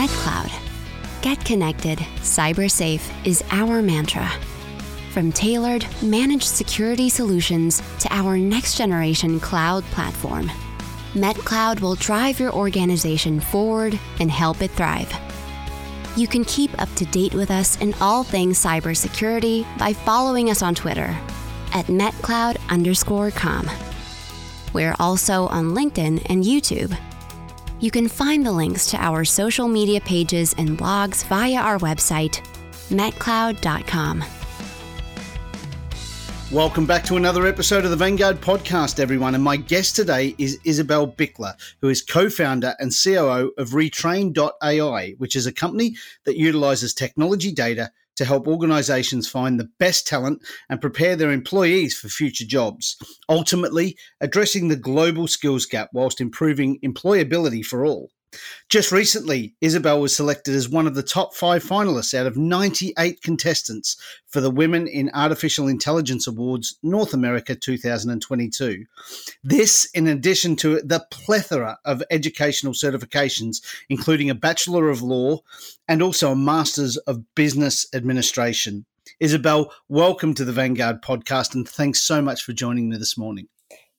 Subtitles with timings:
[0.00, 0.50] MetCloud.
[1.20, 4.26] Get connected, cyber safe is our mantra.
[5.12, 10.50] From tailored, managed security solutions to our next generation cloud platform,
[11.12, 15.12] MetCloud will drive your organization forward and help it thrive.
[16.16, 20.62] You can keep up to date with us in all things cybersecurity by following us
[20.62, 21.14] on Twitter
[21.74, 23.68] at MetCloud underscore com.
[24.72, 26.98] We're also on LinkedIn and YouTube.
[27.80, 32.44] You can find the links to our social media pages and blogs via our website,
[32.90, 34.22] metcloud.com.
[36.52, 39.34] Welcome back to another episode of the Vanguard podcast, everyone.
[39.34, 45.14] And my guest today is Isabel Bichler, who is co founder and COO of Retrain.ai,
[45.16, 50.42] which is a company that utilizes technology data to help organizations find the best talent
[50.68, 52.98] and prepare their employees for future jobs,
[53.30, 58.10] ultimately addressing the global skills gap whilst improving employability for all.
[58.68, 63.20] Just recently, Isabel was selected as one of the top five finalists out of 98
[63.22, 63.96] contestants
[64.28, 68.84] for the Women in Artificial Intelligence Awards North America 2022.
[69.42, 75.40] This, in addition to the plethora of educational certifications, including a Bachelor of Law
[75.88, 78.86] and also a Master's of Business Administration.
[79.18, 83.48] Isabel, welcome to the Vanguard podcast and thanks so much for joining me this morning.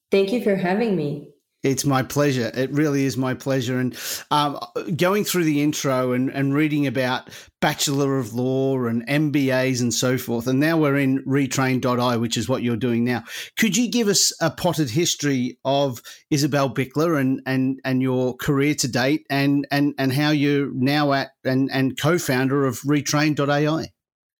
[0.09, 1.30] Thank you for having me.
[1.64, 2.52] It's my pleasure.
[2.56, 3.80] It really is my pleasure.
[3.80, 3.95] And
[4.31, 4.59] um,
[4.95, 10.18] going through the intro and, and reading about Bachelor of Law and MBAs and so
[10.18, 13.23] forth, and now we're in retrain.ai, which is what you're doing now.
[13.58, 18.73] Could you give us a potted history of Isabel Bichler and, and, and your career
[18.75, 23.92] to date and, and, and how you're now at and, and co founder of retrain.ai?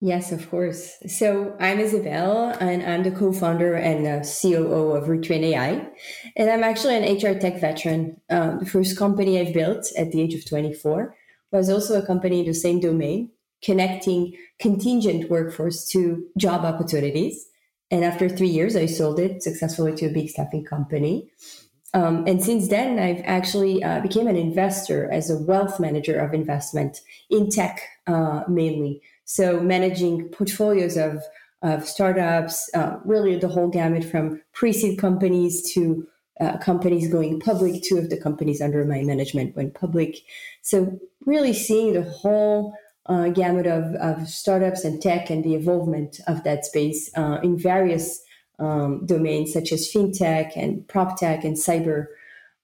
[0.04, 0.98] Yes, of course.
[1.06, 5.88] So I'm Isabel, and I'm the co-founder and uh, COO of Retrain AI,
[6.36, 8.20] and I'm actually an HR tech veteran.
[8.28, 11.16] Um, the first company I've built at the age of 24
[11.52, 13.30] was also a company in the same domain,
[13.64, 17.46] connecting contingent workforce to job opportunities.
[17.92, 21.30] And after three years, I sold it successfully to a big staffing company.
[21.94, 26.34] Um, and since then, I've actually uh, became an investor as a wealth manager of
[26.34, 29.04] investment in tech uh, mainly.
[29.34, 31.24] So managing portfolios of,
[31.62, 36.06] of startups, uh, really the whole gamut from pre-seed companies to
[36.42, 37.82] uh, companies going public.
[37.82, 40.18] Two of the companies under my management went public.
[40.64, 42.76] So really seeing the whole
[43.06, 47.58] uh, gamut of, of startups and tech and the evolvement of that space uh, in
[47.58, 48.22] various
[48.60, 52.08] um, domains such as fintech and prop tech and cyber.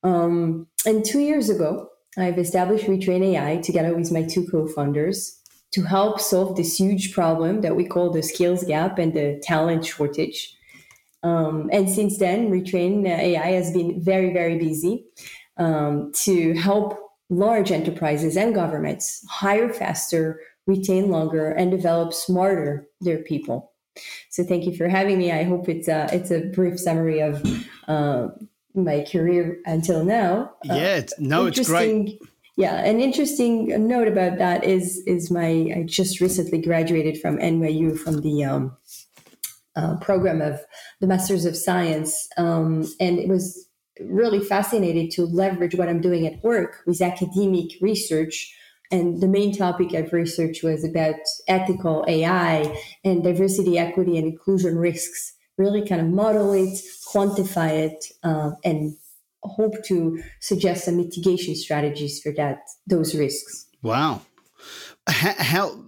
[0.04, 5.37] Um, and two years ago, I've established Retrain AI together with my two co-founders
[5.78, 9.86] to help solve this huge problem that we call the skills gap and the talent
[9.86, 10.56] shortage.
[11.22, 15.06] Um, and since then, Retrain AI has been very, very busy
[15.58, 16.98] um, to help
[17.30, 23.72] large enterprises and governments hire faster, retain longer, and develop smarter their people.
[24.30, 25.32] So, thank you for having me.
[25.32, 27.46] I hope it's a, it's a brief summary of
[27.88, 28.30] uh,
[28.74, 30.54] my career until now.
[30.64, 32.20] Yeah, uh, no, it's great
[32.57, 37.97] yeah, an interesting note about that is is my I just recently graduated from NYU
[37.97, 38.75] from the um,
[39.75, 40.59] uh, program of
[41.00, 43.69] the Masters of Science, um, and it was
[44.01, 48.53] really fascinated to leverage what I'm doing at work with academic research.
[48.89, 51.16] And the main topic of research was about
[51.47, 55.34] ethical AI and diversity, equity, and inclusion risks.
[55.57, 56.79] Really kind of model it,
[57.12, 58.95] quantify it, uh, and
[59.47, 63.68] hope to suggest some mitigation strategies for that those risks.
[63.81, 64.22] Wow.
[65.08, 65.84] How, how,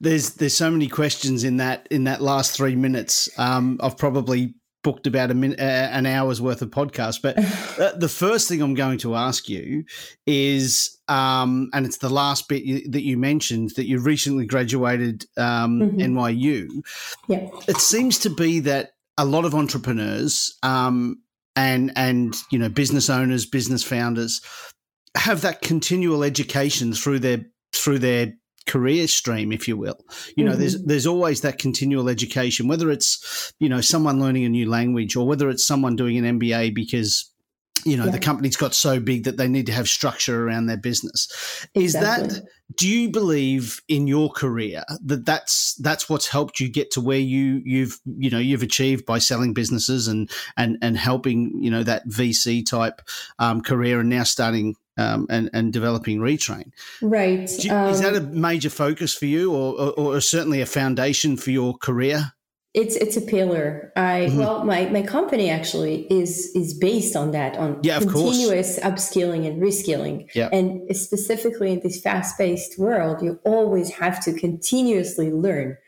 [0.00, 3.28] there's there's so many questions in that in that last three minutes.
[3.36, 7.20] Um, I've probably booked about a minute, uh, an hour's worth of podcast.
[7.22, 7.38] But
[7.78, 9.84] uh, the first thing I'm going to ask you
[10.26, 15.26] is, um, and it's the last bit you, that you mentioned that you recently graduated
[15.36, 15.98] um, mm-hmm.
[15.98, 16.68] NYU.
[17.28, 21.20] Yeah, it seems to be that a lot of entrepreneurs um,
[21.58, 24.40] and and you know business owners, business founders
[25.16, 28.32] have that continual education through their through their
[28.66, 29.98] career stream, if you will.
[30.36, 30.60] You know, mm-hmm.
[30.60, 35.16] there's there's always that continual education, whether it's you know someone learning a new language
[35.16, 37.28] or whether it's someone doing an MBA because
[37.84, 38.12] you know yeah.
[38.12, 41.96] the company's got so big that they need to have structure around their business is
[41.96, 42.28] exactly.
[42.28, 42.44] that
[42.74, 47.18] do you believe in your career that that's that's what's helped you get to where
[47.18, 51.82] you you've you know you've achieved by selling businesses and and and helping you know
[51.82, 53.00] that vc type
[53.38, 56.72] um, career and now starting um, and and developing retrain?
[57.00, 60.60] Right you, um, is that a um, major focus for you or, or, or certainly
[60.60, 62.32] a foundation for your career
[62.74, 63.92] it's it's a pillar.
[63.96, 64.38] I mm-hmm.
[64.38, 69.62] well, my my company actually is is based on that on yeah, continuous upskilling and
[69.62, 70.28] reskilling.
[70.34, 70.48] Yeah.
[70.52, 75.78] And specifically in this fast paced world, you always have to continuously learn.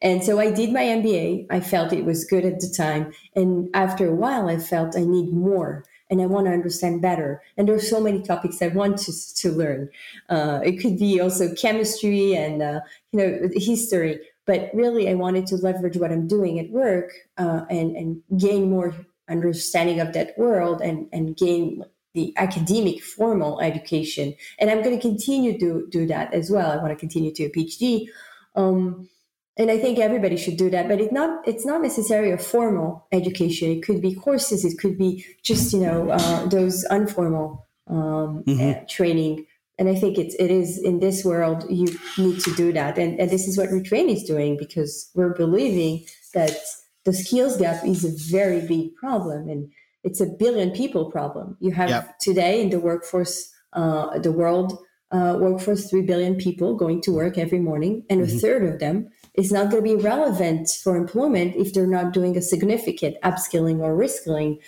[0.00, 1.46] And so I did my MBA.
[1.50, 5.04] I felt it was good at the time, and after a while, I felt I
[5.04, 7.40] need more and I want to understand better.
[7.56, 9.88] And there are so many topics I want to, to learn.
[10.28, 12.80] Uh, it could be also chemistry and uh,
[13.12, 17.62] you know history but really i wanted to leverage what i'm doing at work uh,
[17.70, 18.94] and and gain more
[19.28, 21.82] understanding of that world and and gain
[22.14, 24.34] the academic formal education.
[24.58, 26.70] And i'm going to continue to do that as well.
[26.70, 28.06] I want to continue to a phd
[28.54, 29.08] um,
[29.56, 30.88] and i think everybody should do that.
[30.88, 33.70] But it's not it's not necessarily a formal education.
[33.70, 34.64] It could be courses.
[34.64, 38.70] It could be just you know uh, those informal um, mm-hmm.
[38.70, 39.46] uh, training
[39.78, 41.86] and I think it's it is in this world you
[42.18, 46.04] need to do that, and and this is what Retrain is doing because we're believing
[46.34, 46.56] that
[47.04, 49.70] the skills gap is a very big problem, and
[50.04, 51.56] it's a billion people problem.
[51.60, 52.18] You have yep.
[52.20, 54.78] today in the workforce, uh, the world
[55.10, 58.36] uh, workforce, three billion people going to work every morning, and mm-hmm.
[58.36, 62.12] a third of them is not going to be relevant for employment if they're not
[62.12, 64.58] doing a significant upskilling or reskilling.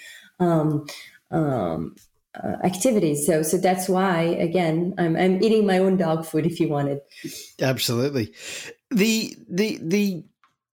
[0.41, 0.87] Um,
[1.31, 1.95] um,
[2.43, 3.27] uh, activities.
[3.27, 6.47] So, so that's why again, I'm, I'm eating my own dog food.
[6.47, 7.01] If you wanted,
[7.61, 8.35] absolutely.
[8.91, 10.25] The the the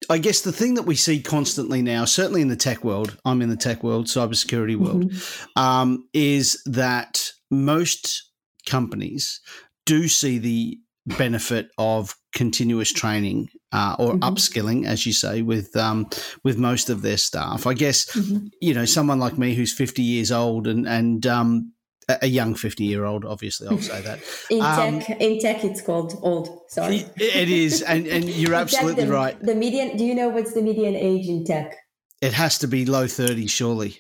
[0.10, 3.42] I guess the thing that we see constantly now, certainly in the tech world, I'm
[3.42, 5.62] in the tech world, cybersecurity world, mm-hmm.
[5.62, 8.30] um, is that most
[8.66, 9.40] companies
[9.86, 14.24] do see the benefit of continuous training uh, or mm-hmm.
[14.24, 16.10] upskilling, as you say, with um,
[16.44, 17.66] with most of their staff.
[17.66, 18.48] I guess mm-hmm.
[18.62, 21.74] you know someone like me who's fifty years old and and um,
[22.22, 24.20] a young 50 year old obviously i'll say that
[24.50, 29.06] in um, tech in tech it's called old sorry it is and, and you're absolutely
[29.06, 31.76] the, right the median do you know what's the median age in tech
[32.22, 34.00] it has to be low 30 surely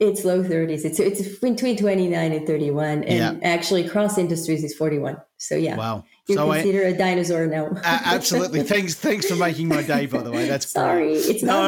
[0.00, 3.48] it's low 30s it's it's between 29 and 31 and yeah.
[3.48, 7.66] actually cross industries is 41 so yeah wow you so consider I, a dinosaur now.
[7.66, 8.62] uh, absolutely.
[8.62, 8.94] Thanks.
[8.94, 10.06] Thanks for making my day.
[10.06, 11.08] By the way, that's sorry.
[11.08, 11.28] Brilliant.
[11.28, 11.66] It's no.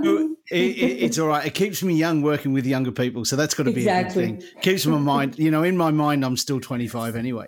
[0.50, 1.44] It, it, it's all right.
[1.44, 4.25] It keeps me young working with younger people, so that's got to be exactly.
[4.25, 4.61] a good thing.
[4.62, 5.38] Keeps my mind.
[5.38, 7.46] You know, in my mind, I'm still 25 anyway.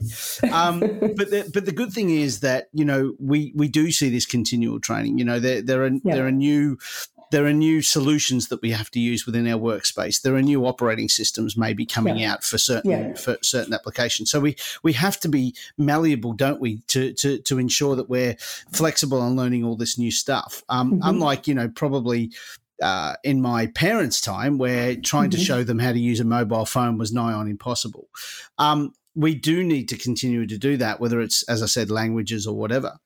[0.53, 4.11] Um, but the, but the good thing is that you know we we do see
[4.11, 5.17] this continual training.
[5.17, 6.15] You know, there there are yeah.
[6.15, 6.77] there are new
[7.31, 10.23] there are new solutions that we have to use within our workspace.
[10.23, 12.33] There are new operating systems maybe coming yeah.
[12.33, 13.15] out for certain yeah.
[13.15, 14.31] for certain applications.
[14.31, 18.37] So we we have to be malleable, don't we, to to to ensure that we're
[18.73, 20.63] flexible and learning all this new stuff.
[20.69, 21.01] Um, mm-hmm.
[21.09, 22.33] Unlike you know probably
[22.83, 25.39] uh, in my parents' time, where trying mm-hmm.
[25.39, 28.09] to show them how to use a mobile phone was nigh on impossible.
[28.59, 32.47] Um, we do need to continue to do that, whether it's, as I said, languages
[32.47, 32.99] or whatever.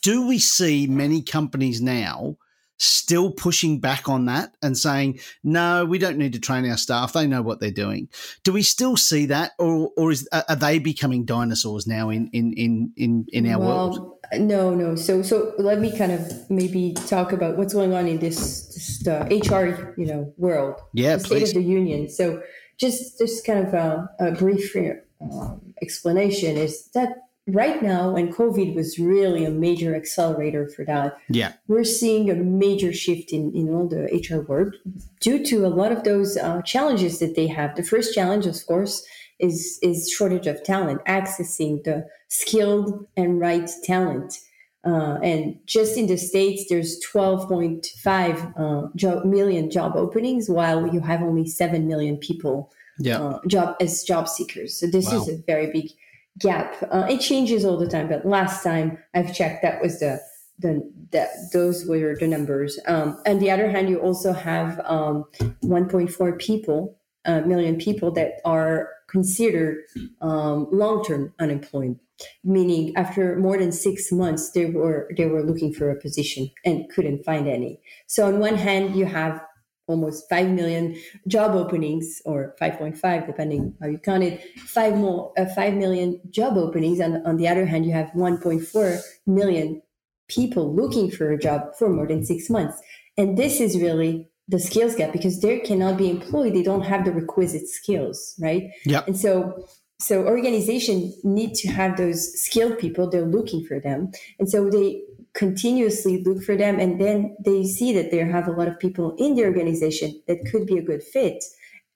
[0.00, 2.38] Do we see many companies now
[2.78, 7.12] still pushing back on that and saying, no, we don't need to train our staff.
[7.12, 8.08] They know what they're doing.
[8.42, 12.52] Do we still see that, or or is are they becoming dinosaurs now in in
[12.54, 14.18] in in, in our well, world?
[14.38, 14.96] No, no.
[14.96, 19.06] So so let me kind of maybe talk about what's going on in this, this
[19.06, 20.80] uh, HR you know world.
[20.92, 22.08] Yeah, the State of the Union.
[22.08, 22.42] So
[22.78, 24.74] just just kind of a, a brief
[25.20, 31.18] um, explanation is that right now when covid was really a major accelerator for that
[31.28, 34.76] yeah we're seeing a major shift in, in all the hr work
[35.20, 38.66] due to a lot of those uh, challenges that they have the first challenge of
[38.66, 39.06] course
[39.38, 44.38] is is shortage of talent accessing the skilled and right talent
[44.86, 51.00] uh, and just in the states there's 12.5 uh, job, million job openings while you
[51.00, 52.70] have only 7 million people
[53.00, 53.20] yeah.
[53.20, 55.20] Uh, job as job seekers so this wow.
[55.20, 55.90] is a very big
[56.38, 56.76] gap.
[56.90, 60.20] Uh, it changes all the time, but last time I've checked, that was the
[60.58, 62.78] the, the those were the numbers.
[62.86, 65.24] Um, on the other hand, you also have um,
[65.64, 69.78] 1.4 people, uh, million people that are considered
[70.20, 71.98] um, long-term unemployed,
[72.44, 76.88] meaning after more than six months they were they were looking for a position and
[76.90, 77.80] couldn't find any.
[78.06, 79.40] So on one hand, you have
[79.86, 80.96] almost 5 million
[81.28, 84.42] job openings or 5.5 depending how you count it.
[84.58, 89.00] 5 more uh, 5 million job openings and on the other hand you have 1.4
[89.26, 89.82] million
[90.28, 92.80] people looking for a job for more than 6 months.
[93.16, 97.06] And this is really the skills gap because they cannot be employed they don't have
[97.06, 98.70] the requisite skills right?
[98.84, 99.02] Yeah.
[99.06, 99.64] And so
[100.00, 104.10] so organizations need to have those skilled people they're looking for them.
[104.38, 105.02] And so they
[105.34, 109.14] continuously look for them and then they see that they have a lot of people
[109.18, 111.42] in the organization that could be a good fit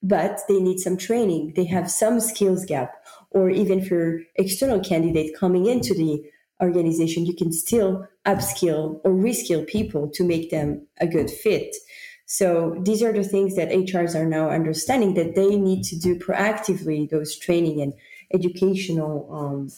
[0.03, 2.93] but they need some training they have some skills gap
[3.31, 6.23] or even for external candidate coming into the
[6.63, 11.75] organization, you can still upskill or reskill people to make them a good fit.
[12.27, 16.19] So these are the things that HRs are now understanding that they need to do
[16.19, 17.95] proactively those training and
[18.35, 19.71] educational um,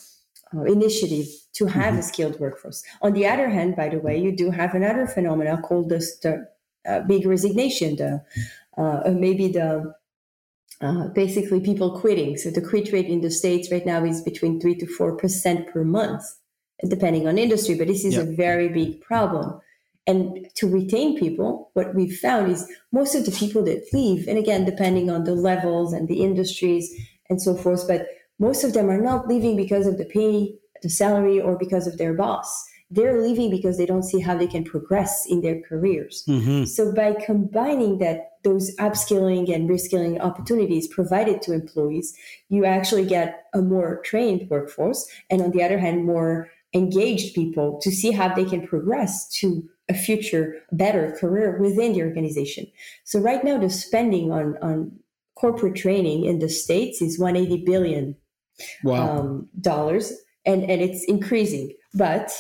[0.55, 2.01] uh, initiative to have mm-hmm.
[2.01, 2.83] a skilled workforce.
[3.03, 6.49] On the other hand, by the way, you do have another phenomena called the, the
[6.91, 8.23] uh, big resignation, the
[8.77, 9.95] uh, maybe the
[10.81, 12.37] uh, basically people quitting.
[12.37, 15.69] So the quit rate in the states right now is between three to four percent
[15.69, 16.23] per month,
[16.89, 17.75] depending on industry.
[17.77, 18.27] But this is yep.
[18.27, 19.61] a very big problem.
[20.07, 24.39] And to retain people, what we've found is most of the people that leave, and
[24.39, 26.91] again, depending on the levels and the industries
[27.29, 28.07] and so forth, but
[28.41, 31.99] most of them are not leaving because of the pay, the salary, or because of
[31.99, 32.67] their boss.
[32.91, 36.25] They're leaving because they don't see how they can progress in their careers.
[36.27, 36.65] Mm-hmm.
[36.65, 42.17] So by combining that, those upskilling and reskilling opportunities provided to employees,
[42.49, 47.79] you actually get a more trained workforce, and on the other hand, more engaged people
[47.83, 52.67] to see how they can progress to a future better career within the organization.
[53.05, 54.93] So right now the spending on on
[55.35, 58.15] corporate training in the states is 180 billion
[58.83, 59.19] wow.
[59.19, 60.13] um, dollars,
[60.45, 61.73] and and it's increasing.
[61.95, 62.31] But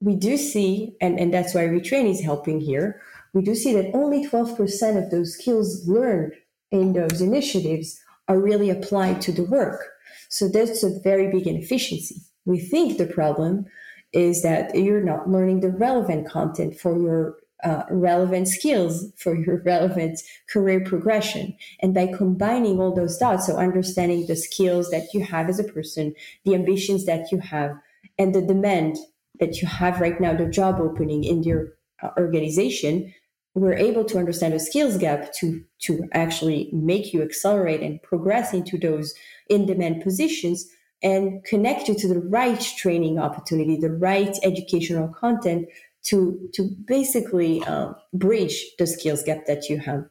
[0.00, 3.00] we do see, and and that's why retrain is helping here.
[3.32, 6.34] We do see that only 12% of those skills learned
[6.70, 9.88] in those initiatives are really applied to the work.
[10.28, 12.16] So that's a very big inefficiency.
[12.44, 13.66] We think the problem
[14.12, 19.62] is that you're not learning the relevant content for your uh, relevant skills for your
[19.64, 20.20] relevant
[20.50, 21.56] career progression.
[21.80, 25.64] And by combining all those dots, so understanding the skills that you have as a
[25.64, 27.76] person, the ambitions that you have,
[28.18, 28.96] and the demand
[29.40, 33.12] that you have right now, the job opening in your uh, organization,
[33.54, 38.52] we're able to understand the skills gap to to actually make you accelerate and progress
[38.52, 39.14] into those
[39.48, 40.68] in demand positions
[41.02, 45.68] and connect you to the right training opportunity, the right educational content
[46.04, 50.04] to to basically um, bridge the skills gap that you have.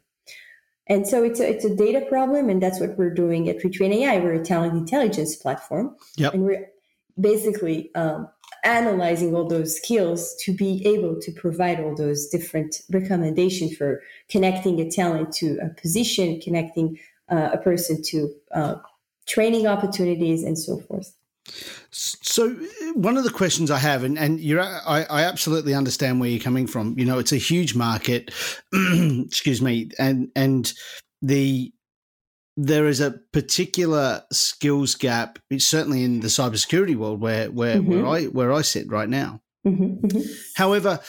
[0.87, 3.93] And so it's a, it's a data problem, and that's what we're doing at Retrain
[3.93, 4.19] AI.
[4.19, 6.33] We're a talent intelligence platform, yep.
[6.33, 6.67] and we're
[7.19, 8.27] basically um,
[8.63, 14.81] analyzing all those skills to be able to provide all those different recommendations for connecting
[14.81, 18.75] a talent to a position, connecting uh, a person to uh,
[19.25, 21.15] training opportunities, and so forth.
[21.91, 22.55] So
[22.93, 26.39] one of the questions I have, and, and you're, I, I absolutely understand where you're
[26.39, 26.97] coming from.
[26.97, 28.31] You know, it's a huge market.
[28.73, 30.71] excuse me, and and
[31.21, 31.73] the
[32.55, 37.91] there is a particular skills gap, certainly in the cybersecurity world, where where mm-hmm.
[37.91, 39.41] where I where I sit right now.
[39.65, 40.21] Mm-hmm, mm-hmm.
[40.55, 40.99] However,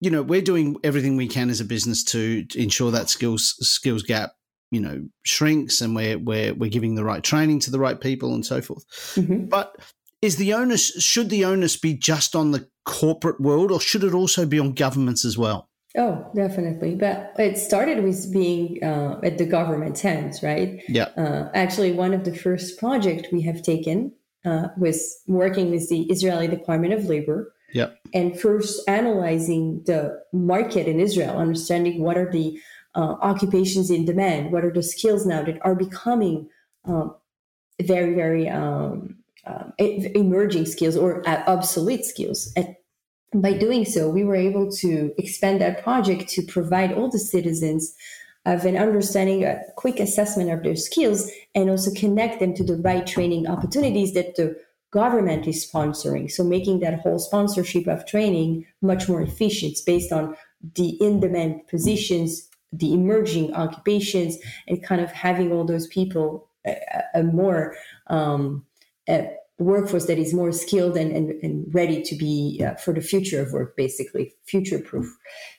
[0.00, 3.56] you know, we're doing everything we can as a business to, to ensure that skills
[3.66, 4.32] skills gap
[4.74, 8.34] you know shrinks and we're we're we're giving the right training to the right people
[8.34, 8.84] and so forth.
[9.14, 9.46] Mm-hmm.
[9.46, 9.76] But
[10.20, 14.14] is the onus should the onus be just on the corporate world or should it
[14.14, 15.68] also be on governments as well?
[15.96, 16.96] Oh, definitely.
[16.96, 20.82] But it started with being uh, at the government's hands, right?
[20.88, 21.10] Yeah.
[21.16, 24.12] Uh, actually, one of the first projects we have taken
[24.44, 27.52] uh, was working with the Israeli Department of Labor.
[27.72, 27.90] Yeah.
[28.12, 32.58] And first analyzing the market in Israel, understanding what are the
[32.94, 34.52] uh, occupations in demand?
[34.52, 36.48] What are the skills now that are becoming
[36.84, 37.14] um,
[37.82, 42.52] very, very um, uh, emerging skills or uh, obsolete skills?
[42.56, 42.74] And
[43.34, 47.94] by doing so, we were able to expand that project to provide all the citizens
[48.46, 52.76] of an understanding, a quick assessment of their skills, and also connect them to the
[52.76, 54.54] right training opportunities that the
[54.90, 56.30] government is sponsoring.
[56.30, 60.36] So making that whole sponsorship of training much more efficient based on
[60.74, 66.76] the in-demand positions the emerging occupations and kind of having all those people a,
[67.14, 67.76] a more
[68.08, 68.64] um,
[69.08, 73.00] a workforce that is more skilled and, and, and ready to be uh, for the
[73.00, 75.06] future of work basically future proof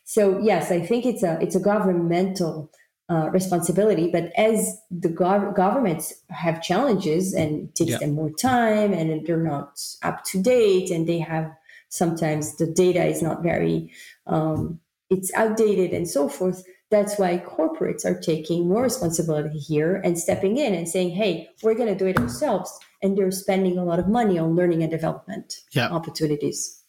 [0.04, 2.70] so yes i think it's a it's a governmental
[3.10, 7.98] uh, responsibility but as the gov- governments have challenges and it takes yeah.
[8.00, 11.50] them more time and they're not up to date and they have
[11.88, 13.92] sometimes the data is not very
[14.28, 14.80] um,
[15.10, 20.58] it's outdated and so forth that's why corporates are taking more responsibility here and stepping
[20.58, 22.78] in and saying, hey, we're going to do it ourselves.
[23.02, 25.90] And they're spending a lot of money on learning and development yeah.
[25.90, 26.84] opportunities.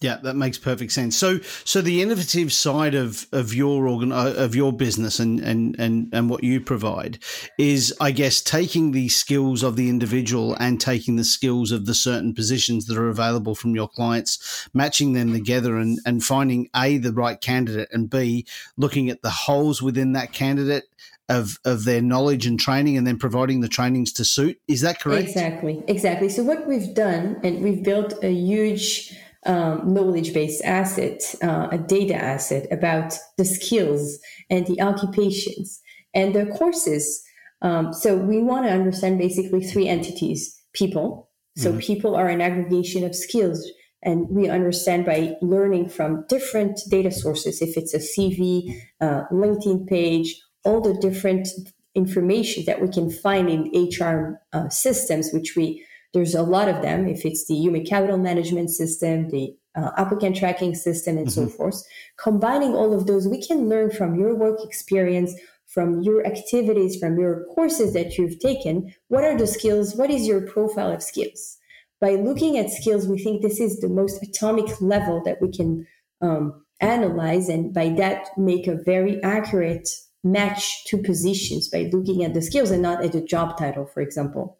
[0.00, 1.16] Yeah, that makes perfect sense.
[1.16, 5.74] So, so the innovative side of of your organ uh, of your business and and
[5.76, 7.18] and and what you provide
[7.58, 11.94] is, I guess, taking the skills of the individual and taking the skills of the
[11.94, 16.98] certain positions that are available from your clients, matching them together, and and finding a
[16.98, 20.84] the right candidate, and b looking at the holes within that candidate
[21.28, 24.60] of of their knowledge and training and then providing the trainings to suit.
[24.68, 25.26] Is that correct?
[25.26, 25.82] Exactly.
[25.88, 26.28] Exactly.
[26.28, 29.12] So what we've done and we've built a huge
[29.46, 34.18] um, knowledge based asset, uh, a data asset about the skills
[34.50, 35.80] and the occupations
[36.14, 37.22] and the courses.
[37.62, 41.30] Um, so we want to understand basically three entities people.
[41.56, 41.80] So mm-hmm.
[41.80, 43.66] people are an aggregation of skills.
[44.02, 49.88] And we understand by learning from different data sources, if it's a CV, uh, LinkedIn
[49.88, 51.48] page, all the different
[51.96, 56.82] information that we can find in HR uh, systems, which we there's a lot of
[56.82, 57.06] them.
[57.06, 61.44] If it's the human capital management system, the uh, applicant tracking system, and mm-hmm.
[61.44, 61.82] so forth,
[62.18, 65.34] combining all of those, we can learn from your work experience,
[65.66, 68.92] from your activities, from your courses that you've taken.
[69.08, 69.94] What are the skills?
[69.94, 71.58] What is your profile of skills?
[72.00, 75.86] By looking at skills, we think this is the most atomic level that we can
[76.20, 79.88] um, analyze, and by that make a very accurate
[80.24, 84.00] match to positions by looking at the skills and not at the job title, for
[84.00, 84.58] example.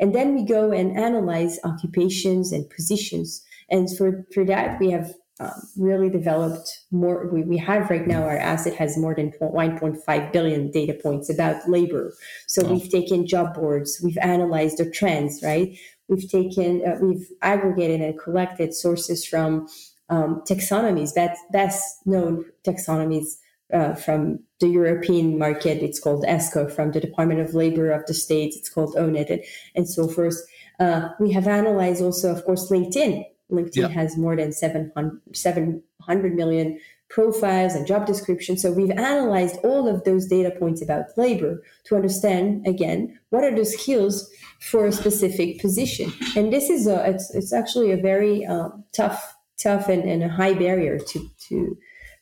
[0.00, 3.44] And then we go and analyze occupations and positions.
[3.68, 7.26] And for, for that, we have um, really developed more.
[7.32, 11.68] We, we have right now, our asset has more than 1.5 billion data points about
[11.68, 12.14] labor.
[12.46, 15.78] So we've taken job boards, we've analyzed the trends, right?
[16.08, 19.68] We've taken, uh, we've aggregated and collected sources from
[20.08, 23.36] um, taxonomies, best, best known taxonomies
[23.72, 25.82] uh, from the European market.
[25.82, 28.56] It's called ESCO from the Department of Labor of the States.
[28.56, 29.42] It's called O*NET and,
[29.74, 30.36] and so forth.
[30.78, 33.24] Uh, we have analyzed also, of course, LinkedIn.
[33.50, 33.88] LinkedIn yeah.
[33.88, 36.78] has more than 700, 700 million
[37.10, 38.62] profiles and job descriptions.
[38.62, 43.54] So we've analyzed all of those data points about labor to understand again what are
[43.54, 46.12] the skills for a specific position.
[46.36, 50.28] And this is a it's it's actually a very uh, tough tough and, and a
[50.28, 51.76] high barrier to to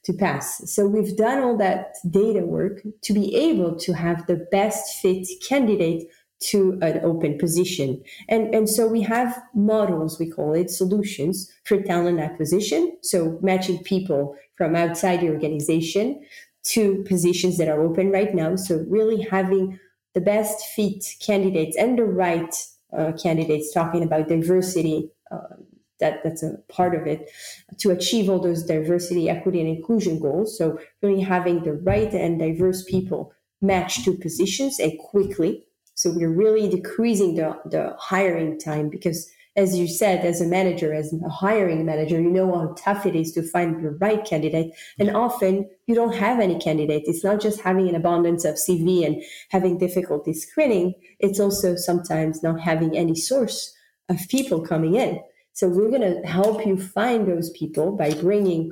[0.04, 0.62] to pass.
[0.72, 5.26] So we've done all that data work to be able to have the best fit
[5.48, 6.08] candidate
[6.40, 8.02] to an open position.
[8.28, 12.96] And, and so we have models, we call it solutions for talent acquisition.
[13.02, 16.24] So matching people from outside the organization
[16.64, 18.54] to positions that are open right now.
[18.56, 19.78] So really having
[20.14, 22.54] the best fit candidates and the right
[22.96, 25.56] uh, candidates talking about diversity, uh,
[26.00, 27.30] that that's a part of it
[27.78, 30.56] to achieve all those diversity equity and inclusion goals.
[30.56, 35.64] So really having the right and diverse people match to positions and quickly.
[35.94, 40.94] So we're really decreasing the, the hiring time because as you said as a manager
[40.94, 44.72] as a hiring manager you know how tough it is to find the right candidate.
[45.00, 47.02] And often you don't have any candidate.
[47.06, 50.94] It's not just having an abundance of cv and having difficulty screening.
[51.18, 53.74] It's also sometimes not having any source
[54.08, 55.20] of people coming in
[55.58, 58.70] so we're going to help you find those people by bringing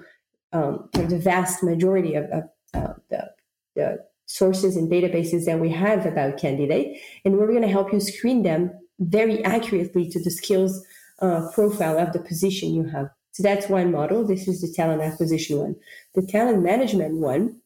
[0.53, 2.45] um, the vast majority of, of
[2.75, 3.29] uh, the,
[3.75, 7.99] the sources and databases that we have about candidate, and we're going to help you
[7.99, 8.71] screen them
[9.01, 10.87] very accurately to the skills
[11.23, 13.09] uh, profile of the position you have.
[13.33, 14.25] So that's one model.
[14.25, 15.75] This is the talent acquisition one.
[16.15, 17.63] The talent management one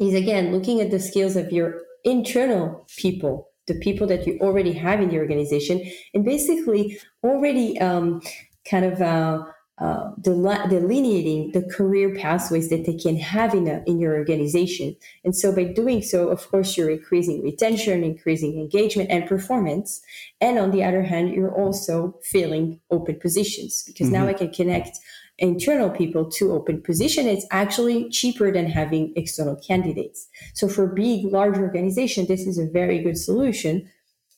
[0.00, 4.72] is again looking at the skills of your internal people the people that you already
[4.72, 5.76] have in the organization
[6.12, 8.20] and basically already um,
[8.68, 9.44] kind of uh,
[9.80, 14.94] uh, delineating the career pathways that they can have in, a, in your organization.
[15.24, 20.02] And so by doing so, of course, you're increasing retention, increasing engagement and performance.
[20.40, 24.24] And on the other hand, you're also filling open positions because mm-hmm.
[24.24, 24.98] now I can connect
[25.40, 30.28] internal people to open position, it's actually cheaper than having external candidates.
[30.54, 33.90] So for big, large organization, this is a very good solution.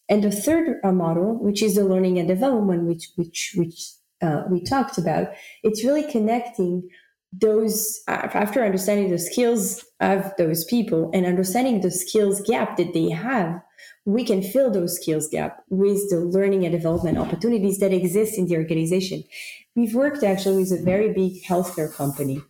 [0.09, 4.45] And the third uh, model, which is the learning and development, which which which uh,
[4.51, 5.29] we talked about,
[5.63, 6.89] it's really connecting
[7.33, 13.09] those after understanding the skills of those people and understanding the skills gap that they
[13.09, 13.61] have
[14.05, 18.47] we can fill those skills gap with the learning and development opportunities that exist in
[18.47, 19.23] the organization
[19.75, 22.43] we've worked actually with a very big healthcare company,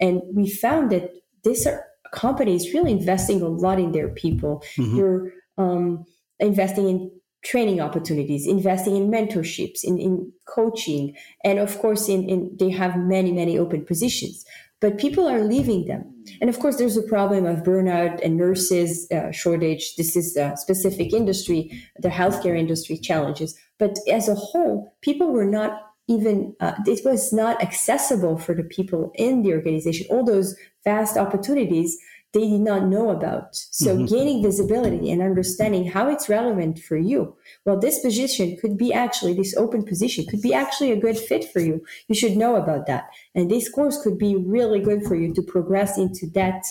[0.00, 1.10] and we found that
[1.44, 1.66] this
[2.12, 4.62] company is really investing a lot in their people.
[4.76, 4.96] Mm-hmm.
[4.96, 6.04] You're um,
[6.38, 7.10] investing in
[7.42, 12.96] training opportunities, investing in mentorships, in, in coaching, and of course, in, in they have
[12.96, 14.44] many many open positions.
[14.80, 16.02] But people are leaving them,
[16.40, 19.96] and of course, there's a problem of burnout and nurses uh, shortage.
[19.96, 23.58] This is a specific industry, the healthcare industry challenges.
[23.78, 28.64] But as a whole, people were not even uh, it was not accessible for the
[28.64, 30.06] people in the organization.
[30.10, 31.96] All those vast opportunities
[32.32, 33.56] they did not know about.
[33.56, 34.06] So mm-hmm.
[34.06, 37.36] gaining visibility and understanding how it's relevant for you.
[37.64, 41.44] Well this position could be actually this open position could be actually a good fit
[41.52, 41.84] for you.
[42.08, 43.08] You should know about that.
[43.34, 46.64] And this course could be really good for you to progress into that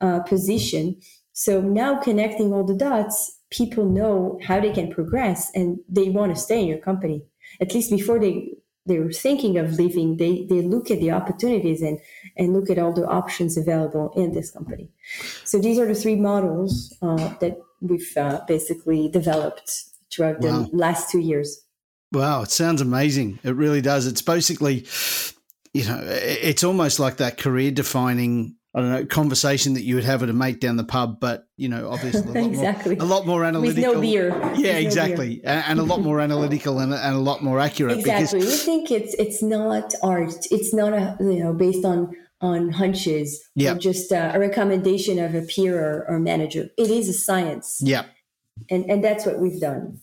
[0.00, 1.00] uh, position.
[1.32, 6.34] So now connecting all the dots people know how they can progress and they want
[6.34, 7.24] to stay in your company
[7.60, 8.52] at least before they
[8.90, 11.98] they're thinking of leaving, they they look at the opportunities and
[12.36, 14.90] and look at all the options available in this company.
[15.44, 19.70] So these are the three models uh, that we've uh, basically developed
[20.12, 20.62] throughout wow.
[20.62, 21.64] the last two years.
[22.12, 23.38] Wow, it sounds amazing.
[23.44, 24.06] It really does.
[24.06, 24.86] It's basically,
[25.72, 30.04] you know, it's almost like that career defining I don't know, conversation that you would
[30.04, 32.94] have at a mate down the pub, but you know, obviously a lot, exactly.
[32.94, 33.94] more, a lot more analytical.
[33.94, 34.28] With no beer.
[34.54, 35.64] Yeah, With exactly, no beer.
[35.66, 37.98] and a lot more analytical and, and, a lot more accurate.
[37.98, 38.38] Exactly.
[38.38, 40.46] Because- we think it's it's not art.
[40.52, 45.34] It's not a you know based on on hunches or just a, a recommendation of
[45.34, 46.68] a peer or, or manager.
[46.78, 47.80] It is a science.
[47.82, 48.04] Yeah.
[48.70, 50.00] And and that's what we've done.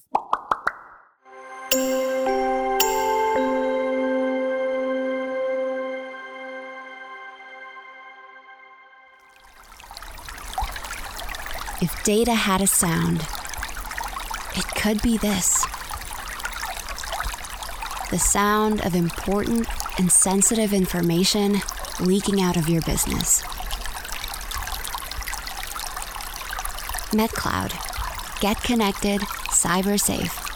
[11.80, 13.28] If data had a sound,
[14.56, 15.66] it could be this
[18.10, 19.68] the sound of important
[20.00, 21.58] and sensitive information
[22.00, 23.42] leaking out of your business.
[27.12, 28.40] MetCloud.
[28.40, 30.47] Get connected, cyber safe.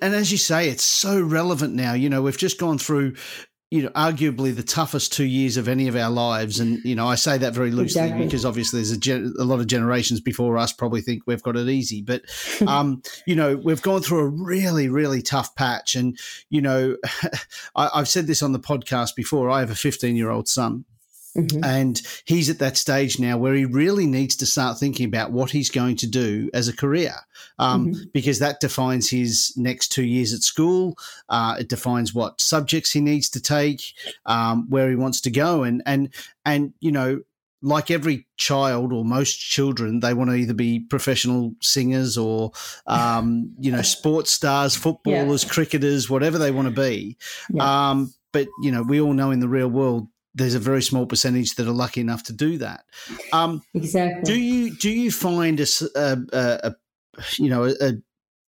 [0.00, 1.92] And and as you say, it's so relevant now.
[1.92, 3.14] You know, we've just gone through
[3.70, 6.58] you know, arguably the toughest two years of any of our lives.
[6.58, 8.24] And, you know, I say that very loosely exactly.
[8.24, 11.54] because obviously there's a, gen- a, lot of generations before us probably think we've got
[11.54, 12.00] it easy.
[12.00, 12.22] But,
[12.66, 15.96] um, you know, we've gone through a really, really tough patch.
[15.96, 16.96] And, you know,
[17.76, 19.50] I, I've said this on the podcast before.
[19.50, 20.86] I have a 15 year old son.
[21.38, 21.64] Mm-hmm.
[21.64, 25.50] And he's at that stage now where he really needs to start thinking about what
[25.50, 27.14] he's going to do as a career,
[27.58, 28.02] um, mm-hmm.
[28.12, 30.96] because that defines his next two years at school.
[31.28, 33.82] Uh, it defines what subjects he needs to take,
[34.26, 36.12] um, where he wants to go, and and
[36.44, 37.20] and you know,
[37.62, 42.52] like every child or most children, they want to either be professional singers or,
[42.86, 45.50] um, you know, sports stars, footballers, yeah.
[45.50, 47.16] cricketers, whatever they want to be.
[47.52, 47.90] Yeah.
[47.90, 51.06] Um, but you know, we all know in the real world there's a very small
[51.06, 52.84] percentage that are lucky enough to do that.
[53.32, 54.22] Um, exactly.
[54.22, 56.74] Do you do you find a, a, a
[57.38, 57.92] you know a,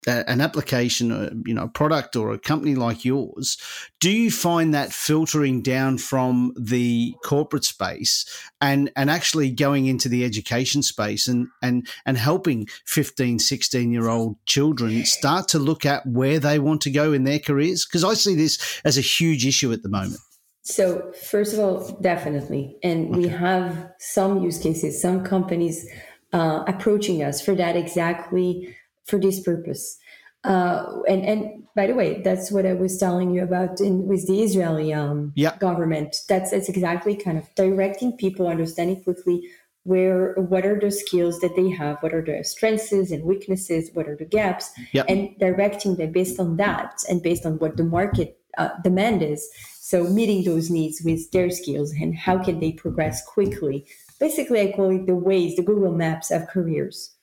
[0.07, 3.59] an application, or, you know, a product or a company like yours,
[4.01, 8.25] do you find that filtering down from the corporate space
[8.61, 14.09] and and actually going into the education space and and and helping 15, 16 year
[14.09, 17.85] old children start to look at where they want to go in their careers?
[17.85, 20.21] Because I see this as a huge issue at the moment.
[20.69, 22.77] So, first of all, definitely.
[22.83, 23.21] And okay.
[23.21, 25.89] we have some use cases, some companies
[26.35, 28.77] uh, approaching us for that exactly
[29.07, 29.99] for this purpose.
[30.45, 34.27] Uh, and and by the way, that's what I was telling you about in, with
[34.27, 35.57] the Israeli um, yeah.
[35.57, 36.15] government.
[36.29, 39.49] That's that's exactly kind of directing people, understanding quickly
[39.85, 44.07] where what are the skills that they have, what are their strengths and weaknesses, what
[44.07, 44.71] are the gaps,
[45.09, 49.49] and directing them based on that and based on what the market uh, demand is
[49.81, 53.87] so meeting those needs with their skills and how can they progress quickly.
[54.21, 57.15] Basically, I call it the Waze, the Google Maps of careers.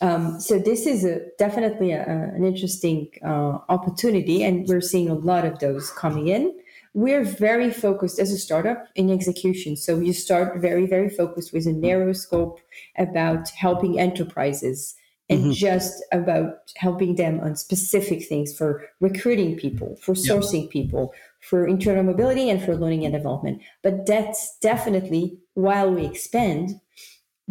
[0.00, 5.14] Um, so this is a, definitely a, an interesting uh, opportunity, and we're seeing a
[5.14, 6.56] lot of those coming in.
[6.94, 9.76] We're very focused as a startup in execution.
[9.76, 12.60] So you start very, very focused with a narrow scope
[12.98, 14.96] about helping enterprises
[15.30, 15.52] and mm-hmm.
[15.52, 22.02] just about helping them on specific things for recruiting people, for sourcing people, for internal
[22.02, 23.62] mobility and for learning and development.
[23.82, 26.80] But that's definitely while we expand,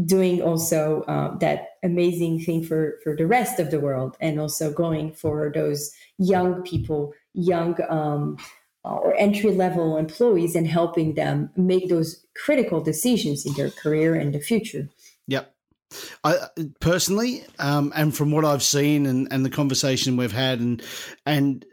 [0.06, 4.72] doing also uh, that amazing thing for for the rest of the world, and also
[4.72, 8.38] going for those young people, young um,
[8.84, 14.34] or entry level employees, and helping them make those critical decisions in their career and
[14.34, 14.90] the future.
[15.28, 15.54] Yep.
[16.24, 16.36] I
[16.80, 20.82] personally, um, and from what I've seen and, and the conversation we've had, and
[21.26, 21.66] and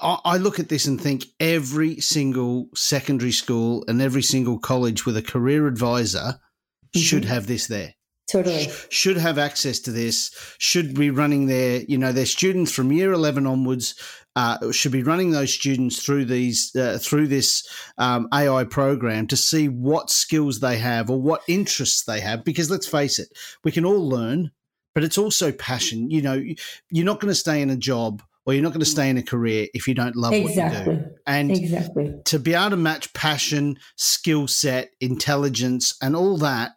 [0.00, 5.16] I look at this and think every single secondary school and every single college with
[5.16, 7.00] a career advisor mm-hmm.
[7.00, 7.94] should have this there.
[8.30, 8.68] Totally.
[8.90, 13.12] Should have access to this, should be running their, you know, their students from year
[13.12, 13.94] 11 onwards
[14.36, 17.66] uh, should be running those students through these uh, through this
[17.98, 22.44] um, AI program to see what skills they have or what interests they have.
[22.44, 23.28] Because let's face it,
[23.62, 24.50] we can all learn,
[24.94, 26.10] but it's also passion.
[26.10, 26.42] You know,
[26.90, 29.16] you're not going to stay in a job or you're not going to stay in
[29.16, 30.78] a career if you don't love exactly.
[30.78, 31.10] what you do.
[31.26, 32.14] And exactly.
[32.26, 36.72] to be able to match passion, skill set, intelligence, and all that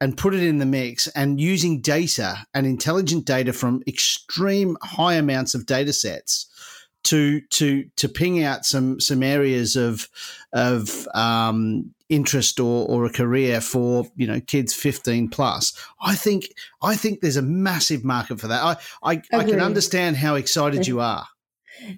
[0.00, 5.14] and put it in the mix and using data and intelligent data from extreme high
[5.14, 6.48] amounts of data sets
[7.04, 10.08] to to to ping out some some areas of
[10.52, 15.72] of um, interest or, or a career for you know kids 15 plus.
[16.00, 18.62] I think i think there's a massive market for that.
[18.62, 18.76] I
[19.14, 21.26] i, I can understand how excited you are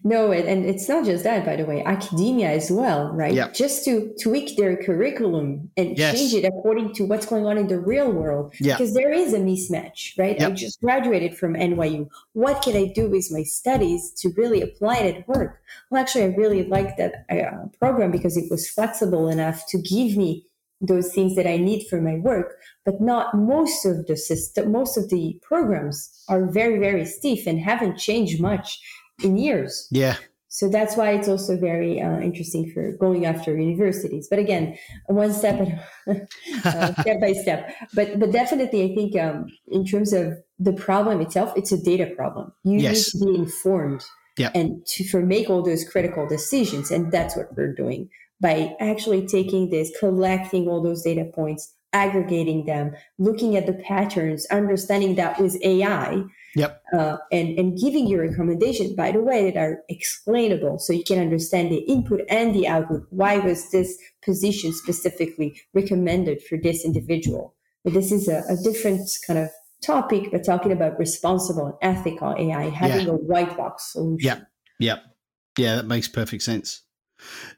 [0.02, 3.34] no, and it's not just that, by the way, academia as well, right?
[3.34, 3.54] Yep.
[3.54, 6.16] Just to tweak their curriculum and yes.
[6.16, 8.54] change it according to what's going on in the real world.
[8.60, 8.78] Yep.
[8.78, 10.38] Because there is a mismatch, right?
[10.38, 10.50] Yep.
[10.50, 12.08] I just graduated from NYU.
[12.32, 15.60] What can I do with my studies to really apply it at work?
[15.90, 20.16] Well, actually, I really liked that uh, program because it was flexible enough to give
[20.16, 20.46] me
[20.80, 24.96] those things that I need for my work, but not most of the system, most
[24.96, 28.80] of the programs are very, very stiff and haven't changed much
[29.22, 29.86] in years.
[29.90, 30.16] Yeah.
[30.48, 34.28] So that's why it's also very uh, interesting for going after universities.
[34.30, 35.88] But again, one step at,
[36.64, 37.74] uh, step by step.
[37.92, 42.06] But but definitely, I think um, in terms of the problem itself, it's a data
[42.06, 42.52] problem.
[42.62, 43.12] You yes.
[43.14, 44.04] need to be informed
[44.38, 44.52] yeah.
[44.54, 48.08] and to for make all those critical decisions, and that's what we're doing
[48.40, 54.46] by actually taking this, collecting all those data points, aggregating them, looking at the patterns,
[54.52, 56.22] understanding that with AI
[56.56, 56.82] Yep.
[56.96, 61.18] Uh, and, and giving you recommendations, by the way, that are explainable so you can
[61.18, 63.06] understand the input and the output.
[63.10, 67.54] Why was this position specifically recommended for this individual?
[67.82, 69.50] But this is a, a different kind of
[69.82, 73.12] topic, but talking about responsible and ethical AI, having Yeah.
[73.12, 74.24] a white box solution.
[74.24, 74.46] Yep.
[74.80, 75.02] Yep.
[75.58, 76.82] Yeah, that makes perfect sense.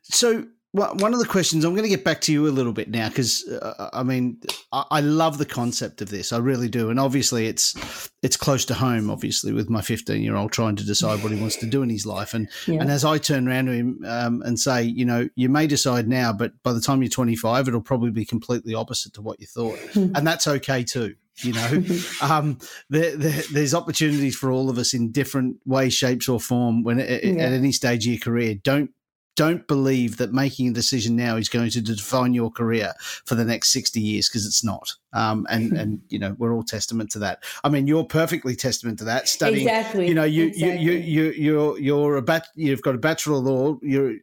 [0.02, 0.46] So,
[0.76, 2.90] well, one of the questions I'm going to get back to you a little bit
[2.90, 4.38] now because uh, I mean
[4.72, 7.74] I, I love the concept of this, I really do, and obviously it's
[8.22, 9.10] it's close to home.
[9.10, 11.90] Obviously, with my 15 year old trying to decide what he wants to do in
[11.90, 12.80] his life, and Yeah.
[12.80, 16.08] and as I turn around to him um, and say, you know, you may decide
[16.08, 19.46] now, but by the time you're 25, it'll probably be completely opposite to what you
[19.46, 21.14] thought, and that's okay too.
[21.42, 21.84] You know,
[22.22, 22.58] um,
[22.90, 26.98] there, there, there's opportunities for all of us in different ways, shapes, or form when
[27.00, 27.44] at, Yeah.
[27.44, 28.54] at any stage of your career.
[28.54, 28.90] Don't
[29.36, 32.92] don't believe that making a decision now is going to define your career
[33.24, 36.64] for the next 60 years because it's not um, and and you know we're all
[36.64, 40.08] testament to that i mean you're perfectly testament to that studying exactly.
[40.08, 40.82] you know you exactly.
[40.82, 44.14] you you you you're you're a bat you've got a bachelor of law you're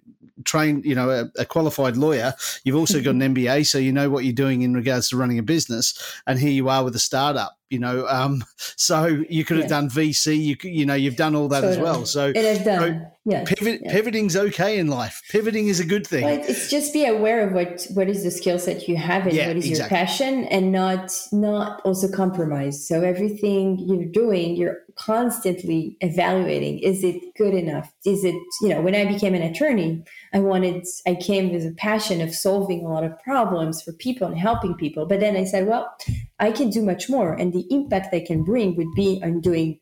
[0.45, 4.10] trained you know a, a qualified lawyer you've also got an mba so you know
[4.10, 6.99] what you're doing in regards to running a business and here you are with a
[6.99, 8.43] startup you know um
[8.89, 8.97] so
[9.38, 9.77] you could have Yeah.
[9.81, 13.07] done vc you you know you've done all that as well so and I've done.
[13.25, 13.43] yeah.
[13.45, 13.91] pivot yeah.
[13.91, 17.53] pivoting's okay in life pivoting is a good thing Well, it's just be aware of
[17.53, 20.71] what what is the skill set you have and Yeah, what is your passion, and
[20.71, 22.75] not not also compromise.
[22.88, 27.93] So everything you're doing, you're constantly evaluating: is it good enough?
[28.06, 28.82] Is it you know?
[28.82, 30.03] When I became an attorney,
[30.34, 34.27] I wanted I came with a passion of solving a lot of problems for people
[34.27, 35.06] and helping people.
[35.06, 35.93] But then I said, well,
[36.39, 39.79] I can do much more, and the impact I can bring would be on doing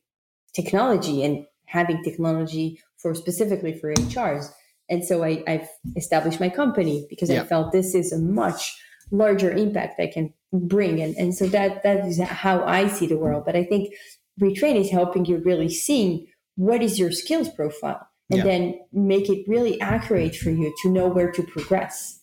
[0.54, 4.48] technology and having technology for specifically for HRs.
[4.90, 7.44] And so I, I've established my company because Yeah.
[7.44, 8.78] I felt this is a much
[9.10, 11.02] larger impact I can bring.
[11.02, 13.46] And, and so that that is how I see the world.
[13.46, 13.94] But I think
[14.40, 18.44] retrain is helping you really seeing what is your skills profile and Yeah.
[18.44, 22.22] then make it really accurate for you to know where to progress.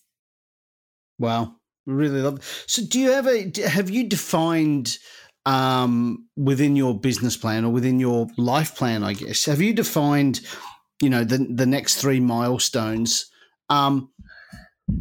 [1.17, 2.37] Wow, really love.
[2.39, 2.43] It.
[2.67, 4.97] So, do you have a have you defined
[5.45, 9.03] um, within your business plan or within your life plan?
[9.03, 10.41] I guess have you defined,
[11.01, 13.29] you know, the the next three milestones,
[13.69, 14.11] um,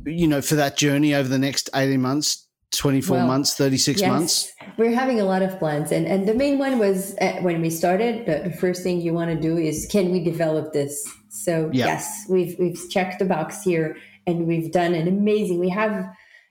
[0.05, 3.79] you know, for that journey over the next eighteen months, twenty four Well, months, thirty
[3.79, 4.53] six months?
[4.77, 5.91] We're having a lot of plans.
[5.91, 9.13] And, and the main one was uh, when we started, the, the first thing you
[9.13, 11.05] want to do is can we develop this?
[11.31, 11.87] So, Yeah.
[11.87, 16.07] yes, we've, we've checked the box here and we've done an amazing, we have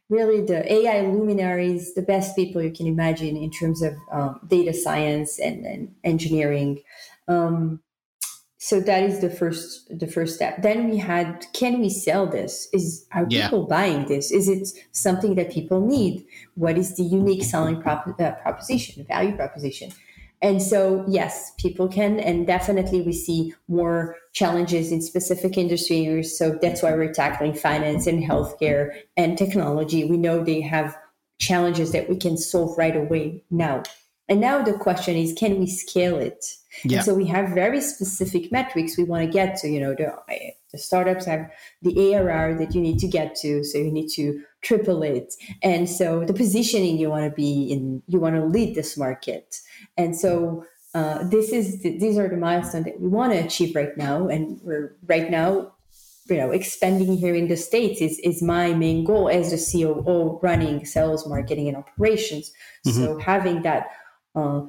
[0.09, 4.73] really the AI luminaries, the best people you can imagine in terms of um, data
[4.73, 6.81] science and, and engineering.
[7.27, 7.81] Um,
[8.67, 10.61] so that is the first the first step.
[10.61, 12.67] Then we had can we sell this?
[12.73, 13.43] Is are Yeah.
[13.43, 14.29] people buying this?
[14.29, 16.25] Is it something that people need?
[16.55, 19.91] What is the unique selling prop- uh, proposition value proposition?
[20.41, 26.37] And so yes people can and definitely we see more challenges in specific industries.
[26.37, 28.83] So that's why we're tackling finance and healthcare
[29.15, 30.03] and technology.
[30.03, 30.97] We know they have
[31.39, 33.83] challenges that we can solve right away now.
[34.27, 36.43] And now the question is can we scale it
[36.83, 36.97] Yeah.
[36.97, 39.67] and so we have very specific metrics we want to get to.
[39.67, 40.13] You know, the,
[40.71, 41.49] the startups have
[41.81, 45.33] the ARR that you need to get to, so you need to triple it.
[45.63, 49.59] And so the positioning you want to be in, you want to lead this market.
[49.97, 53.75] And so uh, this is the, these are the milestones that we want to achieve
[53.75, 54.27] right now.
[54.27, 55.73] And we're right now
[56.29, 60.39] you know expanding here in the states is is my main goal as the COO
[60.41, 62.51] running sales, marketing, and operations.
[62.85, 63.03] Mm-hmm.
[63.03, 63.87] So having that
[64.35, 64.61] uh,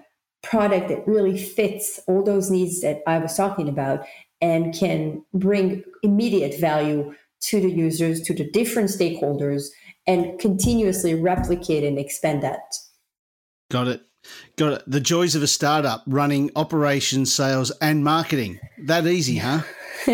[0.43, 4.05] product that really fits all those needs that I was talking about
[4.41, 9.67] and can bring immediate value to the users, to the different stakeholders,
[10.07, 12.61] and continuously replicate and expand that.
[13.71, 14.03] Got it.
[14.57, 14.83] Got it.
[14.87, 18.59] The joys of a startup running operations, sales, and marketing.
[18.85, 19.63] That easy, huh?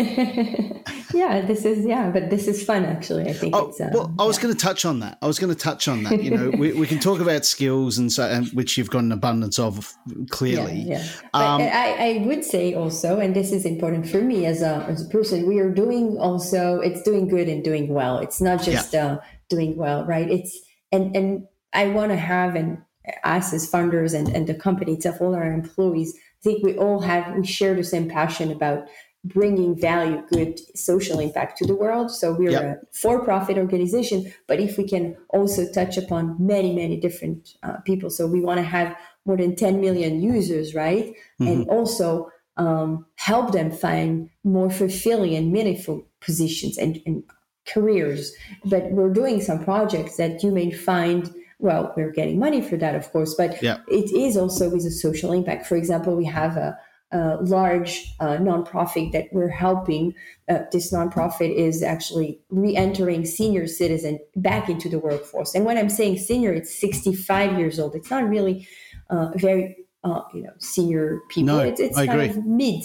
[1.13, 3.29] yeah, this is yeah, but this is fun actually.
[3.29, 3.55] I think.
[3.55, 4.43] Oh, um, well, I was yeah.
[4.43, 5.17] going to touch on that.
[5.21, 6.23] I was going to touch on that.
[6.23, 9.11] You know, we, we can talk about skills and so, and which you've got an
[9.11, 9.93] abundance of
[10.29, 10.75] clearly.
[10.75, 11.29] Yeah, yeah.
[11.33, 14.85] Um, but I, I would say also, and this is important for me as a
[14.89, 16.79] as a person, we are doing also.
[16.79, 18.19] It's doing good and doing well.
[18.19, 19.05] It's not just yeah.
[19.05, 19.17] uh,
[19.49, 20.29] doing well, right?
[20.29, 20.59] It's
[20.91, 22.79] and and I want to have and
[23.23, 27.01] us as funders and, and the company itself, all our employees, I think we all
[27.01, 28.87] have we share the same passion about
[29.25, 32.11] bringing value, good social impact to the world.
[32.11, 32.63] So we're yep.
[32.63, 38.09] a for-profit organization, but if we can also touch upon many, many different uh, people,
[38.09, 41.07] so we want to have more than 10 million users, right?
[41.41, 41.47] Mm-hmm.
[41.47, 47.23] And also um, help them find more fulfilling and meaningful positions and, and
[47.67, 48.31] careers.
[48.63, 52.95] But we're doing some projects that you may find well, we're getting money for that,
[52.95, 53.77] of course, but yeah.
[53.87, 55.65] it is also with a social impact.
[55.65, 56.77] For example, we have a
[57.11, 60.13] uh, large uh, nonprofit that we're helping.
[60.49, 65.55] Uh, this nonprofit is actually re-entering senior citizen back into the workforce.
[65.55, 67.95] And when I'm saying senior, it's 65 years old.
[67.95, 68.67] It's not really
[69.09, 71.55] uh, very uh, you know senior people.
[71.55, 72.37] No, it's, it's I kind agree.
[72.37, 72.83] of mid.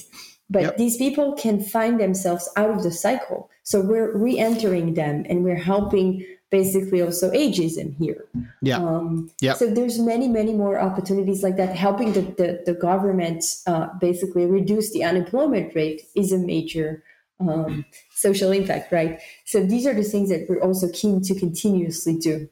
[0.49, 0.77] But yep.
[0.79, 3.49] these people can find themselves out of the cycle.
[3.63, 8.25] So we're re-entering them and we're helping basically also ageism here.
[8.61, 8.79] Yeah.
[8.79, 9.55] Um, yeah.
[9.55, 11.77] So there's many, many more opportunities like that.
[11.77, 17.03] Helping the, the, the government uh, basically reduce the unemployment rate is a major
[17.41, 17.85] um,
[18.15, 19.21] social impact, right?
[19.47, 22.49] So these are the things that we're also keen to continuously do.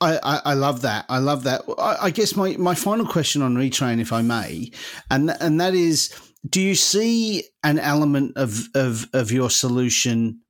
[0.00, 1.06] I, I, I love that.
[1.08, 1.62] I love that.
[1.78, 4.72] I, I guess my, my final question on retrain, if I may,
[5.10, 6.14] and and that is,
[6.46, 10.40] do you see an element of of, of your solution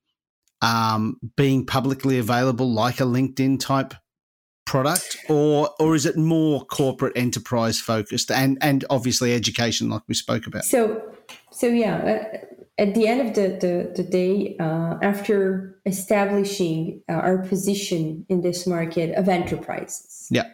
[0.63, 3.95] um, being publicly available like a LinkedIn type
[4.67, 8.31] product or or is it more corporate enterprise focused?
[8.31, 10.65] And and obviously education like we spoke about.
[10.65, 11.03] So
[11.51, 12.47] so yeah uh,
[12.81, 18.41] at the end of the the, the day uh, after establishing uh, our position in
[18.41, 20.45] this market of enterprises yeah.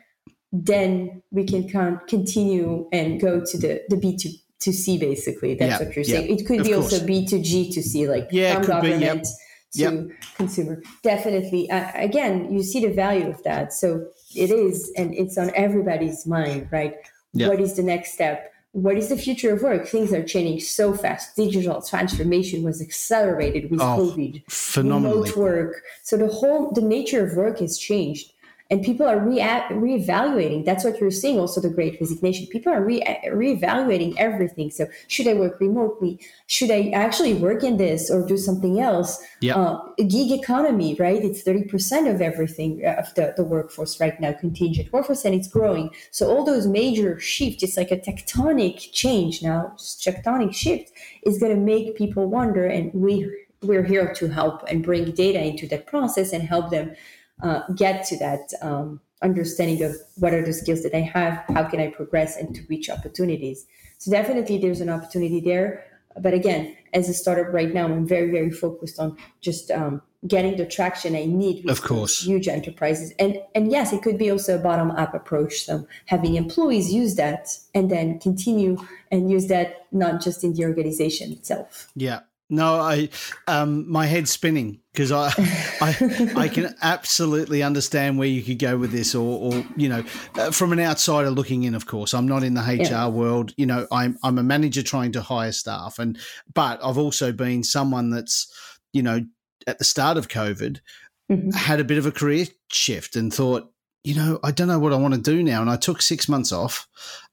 [0.52, 5.80] then we can con- continue and go to the the b2 to c basically that's
[5.80, 6.26] yeah, what you're saying.
[6.26, 6.92] Yeah, it could be course.
[6.92, 9.26] also b2g to c like yeah, from government
[9.76, 10.10] to yep.
[10.36, 10.82] consumer.
[11.02, 11.70] Definitely.
[11.70, 13.72] Uh, again, you see the value of that.
[13.72, 16.94] So it is, and it's on everybody's mind, right?
[17.34, 17.50] Yep.
[17.50, 18.52] What is the next step?
[18.72, 19.86] What is the future of work?
[19.86, 21.34] Things are changing so fast.
[21.34, 24.42] Digital transformation was accelerated with oh, COVID.
[24.50, 25.30] Phenomenally.
[25.30, 25.82] Remote work.
[26.02, 28.32] So the whole the nature of work has changed
[28.68, 30.64] and people are re reevaluating.
[30.64, 31.38] That's what you're seeing.
[31.38, 32.46] Also, the Great Resignation.
[32.48, 34.70] People are re reevaluating everything.
[34.70, 36.20] So, should I work remotely?
[36.46, 39.22] Should I actually work in this or do something else?
[39.40, 39.56] Yeah.
[39.56, 41.22] Uh, gig economy, right?
[41.22, 45.34] It's thirty percent of everything uh, of the, the workforce right now, contingent workforce, and
[45.34, 45.90] it's growing.
[46.10, 49.74] So, all those major shifts, it's like a tectonic change now.
[49.76, 53.30] Tectonic shift is going to make people wonder, and we
[53.62, 56.94] we're here to help and bring data into that process and help them
[57.42, 61.64] uh, get to that um, understanding of what are the skills that I have, how
[61.64, 63.66] can I progress, and to reach opportunities.
[63.98, 65.84] So definitely, there's an opportunity there.
[66.18, 70.56] But again, as a startup right now, I'm very, very focused on just um, getting
[70.56, 72.22] the traction I need with of course.
[72.22, 73.12] huge enterprises.
[73.18, 75.64] And and yes, it could be also a bottom up approach.
[75.64, 78.78] So having employees use that and then continue
[79.10, 81.90] and use that not just in the organization itself.
[81.94, 82.20] Yeah.
[82.48, 83.08] No, I
[83.48, 85.32] um, my head's spinning because I,
[85.80, 90.04] I I can absolutely understand where you could go with this, or, or you know,
[90.36, 91.74] uh, from an outsider looking in.
[91.74, 93.08] Of course, I'm not in the HR yeah.
[93.08, 93.52] world.
[93.56, 96.16] You know, I'm I'm a manager trying to hire staff, and
[96.54, 98.52] but I've also been someone that's
[98.92, 99.24] you know
[99.66, 100.78] at the start of COVID
[101.30, 101.50] mm-hmm.
[101.50, 103.70] had a bit of a career shift and thought,
[104.04, 106.28] you know, I don't know what I want to do now, and I took six
[106.28, 106.86] months off.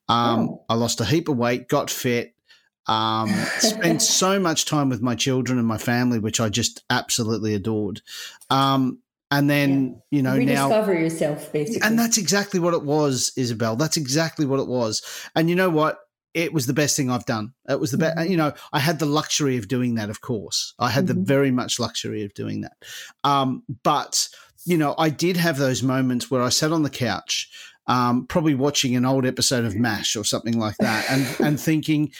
[0.08, 0.64] Um, oh.
[0.68, 2.33] I lost a heap of weight, got fit,
[2.86, 3.28] um,
[3.58, 8.02] spent so much time with my children and my family, which I just absolutely adored.
[8.50, 10.16] Um, and then yeah.
[10.16, 13.76] you know rediscover now yourself basically, and that's exactly what it was, Isabel.
[13.76, 15.02] That's exactly what it was.
[15.34, 15.98] And you know what?
[16.34, 17.54] It was the best thing I've done.
[17.68, 18.16] It was the best.
[18.16, 18.30] Mm-hmm.
[18.30, 20.10] You know, I had the luxury of doing that.
[20.10, 21.20] Of course, I had mm-hmm.
[21.20, 22.76] the very much luxury of doing that.
[23.24, 24.28] Um, but
[24.64, 27.50] you know, I did have those moments where I sat on the couch
[27.86, 32.12] um, probably watching an old episode of MASH or something like that, and and thinking,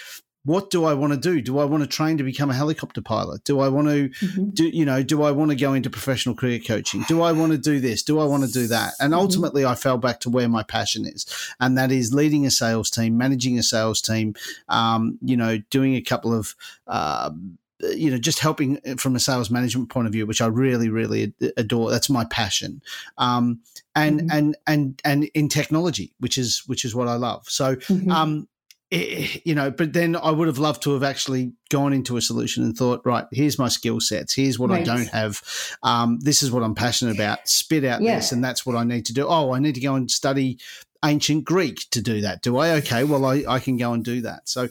[0.44, 1.40] what do I want to do?
[1.40, 3.44] Do I want to train to become a helicopter pilot?
[3.44, 4.50] Do I want to Mm-hmm.
[4.50, 5.02] do you know?
[5.02, 7.04] Do I want to go into professional career coaching?
[7.08, 8.02] Do I want to do this?
[8.02, 8.92] Do I want to do that?
[9.00, 11.26] And ultimately, I fell back to where my passion is,
[11.60, 14.34] and that is leading a sales team, managing a sales team.
[14.68, 16.54] Um, you know, doing a couple of.
[16.86, 17.30] Uh,
[17.80, 21.34] you know, just helping from a sales management point of view, which I really, really
[21.58, 21.90] adore.
[21.90, 22.80] That's my passion,
[23.18, 23.60] um,
[23.94, 24.28] and Mhm.
[24.32, 27.44] and and and in technology, which is which is what I love.
[27.48, 28.10] So, Mhm.
[28.10, 28.48] um,
[28.90, 32.20] it, you know, but then I would have loved to have actually gone into a
[32.20, 34.34] solution and thought, right, here's my skill sets.
[34.34, 35.42] Here's what I don't have.
[35.82, 37.48] Um, this is what I'm passionate about.
[37.48, 38.16] Spit out Yeah.
[38.16, 39.26] this, and that's what I need to do.
[39.26, 40.58] Oh, I need to go and study
[41.04, 42.42] ancient Greek to do that.
[42.42, 42.72] Do I?
[42.76, 44.48] Okay, well, I, I can go and do that.
[44.48, 44.68] So,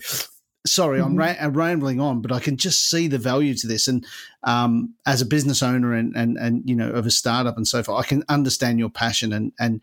[0.65, 1.19] sorry, I'm, Mhm.
[1.19, 3.87] ra- I'm rambling on, but I can just see the value to this.
[3.87, 4.05] And
[4.43, 7.83] um, as a business owner and, and, and, you know, of a startup and so
[7.83, 9.81] forth, I can understand your passion and, and,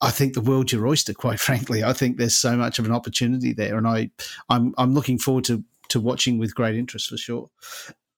[0.00, 1.84] I think the world's your oyster, quite frankly.
[1.84, 4.10] I think there's so much of an opportunity there, and I,
[4.48, 7.50] I'm, I'm looking forward to to watching with great interest for sure.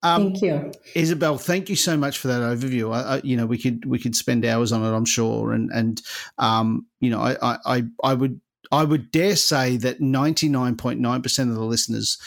[0.02, 0.72] Um, Thank you.
[0.94, 2.92] Isabel, thank you so much for that overview.
[2.92, 5.70] I, I, you know, we could we could spend hours on it, I'm sure, and
[5.70, 6.02] and
[6.38, 11.50] um, you know, I, I I I would I would dare say that 99.9 percent
[11.50, 12.18] of the listeners,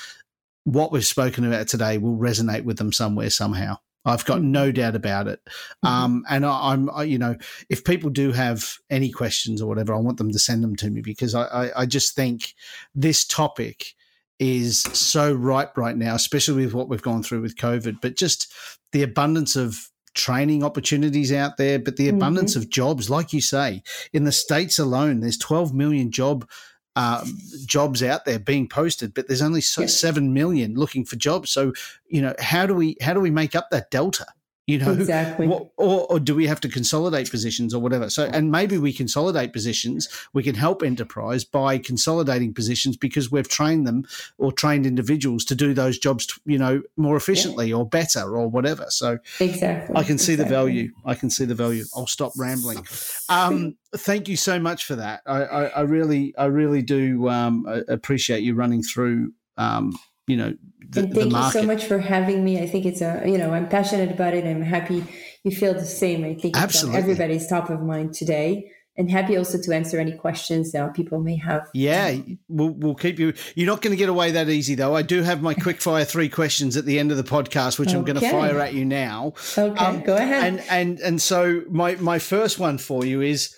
[0.63, 3.77] what we've spoken about today, will resonate with them somewhere somehow.
[4.05, 5.39] I've got no doubt about it.
[5.83, 5.89] Mhm.
[5.89, 7.35] Um, and I, I'm, I, you know,
[7.69, 10.89] if people do have any questions or whatever, I want them to send them to
[10.89, 12.53] me because I, I, I just think
[12.93, 13.93] this topic
[14.39, 18.53] is so ripe right now, especially with what we've gone through with COVID, but just
[18.91, 23.83] the abundance of training opportunities out there, but the abundance of jobs, like you say,
[24.13, 26.47] in the states alone, there's 12 million job
[26.95, 29.87] um, jobs out there being posted, but there's only so, Yeah.
[29.87, 31.49] seven million looking for jobs.
[31.51, 31.73] So,
[32.07, 34.25] you know, how do we how do we make up that delta?
[34.67, 35.47] You know, Exactly.
[35.47, 38.09] what, or, or do we have to consolidate positions or whatever?
[38.09, 40.09] So, and maybe we consolidate positions.
[40.33, 44.07] We can help enterprise by consolidating positions because we've trained them
[44.39, 48.87] or trained individuals to do those jobs, you know, more efficiently or better or whatever.
[48.89, 49.95] So, Exactly.
[49.95, 50.91] I can see the value.
[51.05, 51.83] I can see the value.
[51.95, 52.87] I'll stop rambling.
[53.29, 55.21] Um, thank you so much for that.
[55.27, 59.95] I, I, I really, I really do um, appreciate you running through, um,
[60.27, 60.53] you know,
[60.89, 62.61] the, and thank you so much for having me.
[62.61, 64.45] I think it's a, you know, I'm passionate about it.
[64.45, 65.03] I'm happy
[65.43, 66.23] you feel the same.
[66.23, 66.99] I think it's Absolutely.
[66.99, 68.71] everybody's top of mind today.
[68.97, 71.67] And happy also to answer any questions that people may have.
[71.73, 72.15] Yeah,
[72.47, 73.33] we'll, we'll keep you.
[73.53, 74.95] You're not going to get away that easy, though.
[74.95, 77.93] I do have my quick fire three questions at the end of the podcast, which
[77.93, 79.33] I'm going to fire at you now.
[79.57, 80.45] Okay, Um, go ahead.
[80.45, 83.53] And and and so my my first one for you is: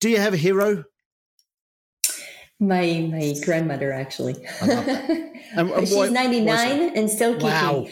[0.00, 0.84] Do you have a hero?
[2.62, 4.36] My my grandmother actually.
[5.54, 7.48] And- and She's 99 and still kicking.
[7.50, 7.86] Wow.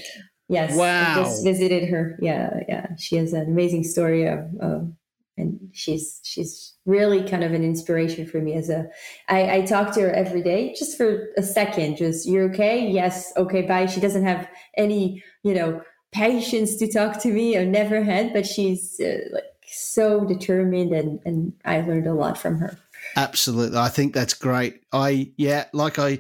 [0.48, 0.74] Yes.
[0.74, 1.10] Wow.
[1.12, 2.18] I just visited her.
[2.22, 2.86] Yeah, yeah.
[2.98, 4.90] She has an amazing story of, of
[5.36, 8.86] and she's she's really kind of an inspiration for me as a
[9.28, 13.32] I, I talk to her every day just for a second just you're okay yes
[13.36, 15.80] okay bye she doesn't have any you know
[16.12, 21.20] patience to talk to me i've never had but she's uh, like so determined and
[21.24, 22.76] and i learned a lot from her
[23.16, 24.82] Absolutely, I think that's great.
[24.92, 26.18] I yeah, like I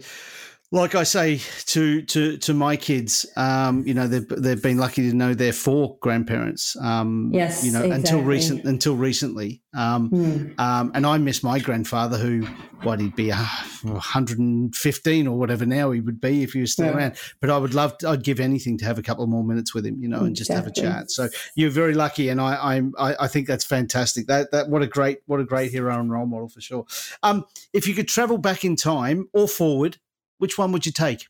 [0.72, 5.10] like I say to to to my kids, um, you know, they've they've been lucky
[5.10, 6.76] to know their four grandparents.
[6.80, 9.62] Um, Yes, you know, until recent until recently.
[9.74, 12.46] Um, um, and I miss my grandfather, who
[12.82, 13.44] what he'd be uh,
[13.82, 16.92] 115 or whatever now he would be if he was still Yeah.
[16.96, 17.16] around.
[17.40, 19.84] But I would love, to, I'd give anything to have a couple more minutes with
[19.84, 21.10] him, you know, and just have a chat.
[21.10, 24.26] So you're very lucky, and I, I'm, I, I think that's fantastic.
[24.28, 26.86] That, that, what a great, what a great hero and role model for sure.
[27.22, 29.98] Um, if you could travel back in time or forward,
[30.40, 31.26] which one would you take?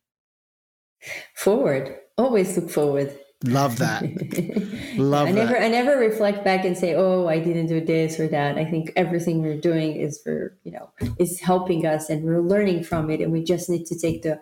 [1.34, 4.02] forward always look forward Love that.
[4.98, 5.62] Love I never that.
[5.62, 8.92] I never reflect back and say, "Oh, I didn't do this or that." I think
[8.96, 13.22] everything we're doing is for, you know, is helping us and we're learning from it
[13.22, 14.38] and we just need to take the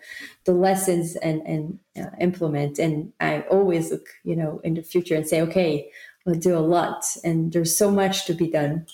[0.46, 5.14] the lessons and and uh, implement and I always look, you know, in the future
[5.14, 5.92] and say, "Okay,
[6.26, 8.86] we'll do a lot and there's so much to be done."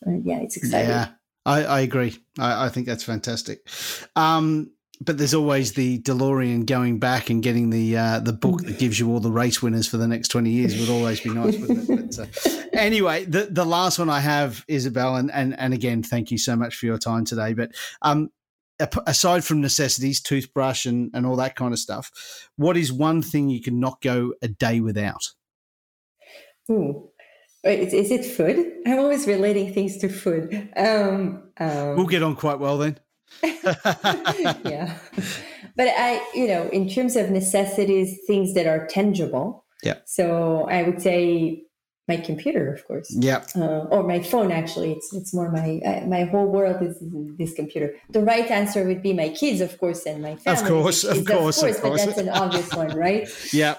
[0.00, 0.88] And yeah, it's exciting.
[0.88, 1.08] Yeah,
[1.44, 2.16] I, I agree.
[2.38, 3.68] I, I think that's fantastic.
[4.16, 4.70] Um,
[5.04, 8.98] but there's always the DeLorean going back and getting the uh, the book that gives
[8.98, 11.90] you all the race winners for the next 20 years would always be nice, wouldn't
[11.90, 12.16] it?
[12.16, 16.30] But, uh, anyway, the, the last one I have, Isabel, and, and, and again, thank
[16.30, 17.54] you so much for your time today.
[17.54, 17.72] But
[18.02, 18.30] um,
[19.06, 23.48] aside from necessities, toothbrush and, and all that kind of stuff, what is one thing
[23.48, 25.30] you can not go a day without?
[26.70, 27.08] Ooh.
[27.64, 28.72] Is, is it food?
[28.86, 30.68] I'm always relating things to food.
[30.76, 32.98] Um, um, We'll get on quite well then.
[33.42, 34.98] yeah.
[35.76, 39.64] But I, you know, in terms of necessities, things that are tangible.
[39.82, 39.98] Yeah.
[40.04, 41.64] So I would say
[42.08, 43.14] my computer, of course.
[43.18, 43.44] Yeah.
[43.56, 44.92] Uh, or my phone, actually.
[44.92, 47.02] It's it's more my uh, my whole world is
[47.38, 47.94] this computer.
[48.10, 50.62] The right answer would be my kids, of course, and my family.
[50.62, 52.04] Of course, of course, of course.
[52.04, 53.28] But that's an obvious one, right?
[53.52, 53.76] Yeah.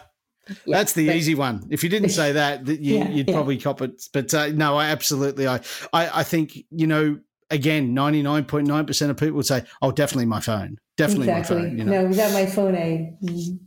[0.65, 1.65] Yeah, That's the but, easy one.
[1.69, 3.33] If you didn't say that, that you, would yeah.
[3.33, 4.09] probably cop it.
[4.11, 5.47] But uh, no, I absolutely.
[5.47, 5.61] I,
[5.93, 7.19] I, I think you know.
[7.49, 11.29] Again, ninety nine point nine percent of people would say, "Oh, definitely my phone." Definitely
[11.29, 11.55] exactly.
[11.55, 11.77] my phone.
[11.77, 12.01] You know?
[12.01, 13.13] No, without my phone, I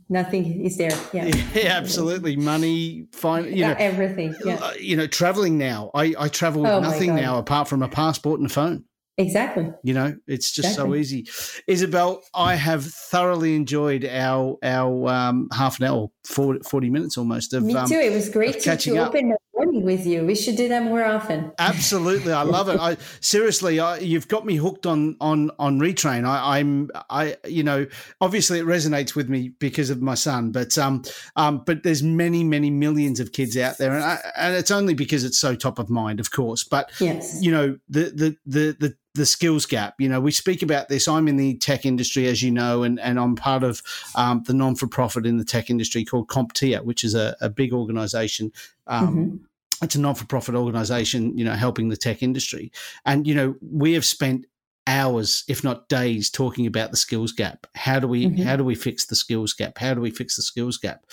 [0.09, 0.97] nothing is there.
[1.13, 2.35] Yeah, yeah absolutely.
[2.37, 3.53] Money, fine.
[3.53, 4.35] You know, everything.
[4.45, 4.55] Yeah.
[4.55, 5.91] Uh, you know, traveling now.
[5.93, 8.85] I I travel with oh nothing now apart from a passport and a phone.
[9.19, 9.71] Exactly.
[9.83, 10.91] You know, it's just exactly.
[10.91, 11.27] so easy.
[11.65, 17.53] Isabel, I have thoroughly enjoyed our our um, half an hour, 40, 40 minutes almost
[17.53, 17.95] of Me um, too.
[17.95, 20.25] It was great to, to open the morning with you.
[20.25, 21.51] We should do that more often.
[21.57, 22.31] Absolutely.
[22.31, 22.79] I love it.
[22.79, 26.25] I seriously, I, you've got me hooked on on on retrain.
[26.25, 27.87] I, I'm I you know,
[28.21, 31.03] obviously it resonates with me because of my son, but um
[31.35, 34.93] um but there's many many millions of kids out there and I, and it's only
[34.93, 36.63] because it's so top of mind, of course.
[36.63, 37.41] But yes.
[37.41, 39.95] you know, the the the the the skills gap.
[39.99, 41.07] You know, we speak about this.
[41.07, 43.81] I'm in the tech industry, as you know, and, and I'm part of
[44.15, 47.49] um, the non for profit in the tech industry called CompTIA, which is a, a
[47.49, 48.51] big organization.
[48.87, 49.35] Um, mm-hmm.
[49.83, 52.71] It's a non for profit organization, you know, helping the tech industry.
[53.05, 54.45] And, you know, we have spent
[54.87, 58.43] hours if not days talking about the skills gap how do we mm-hmm.
[58.43, 61.03] how do we fix the skills gap how do we fix the skills gap